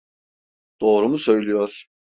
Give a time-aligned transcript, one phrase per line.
[0.81, 1.85] Doğru mu söylüyor?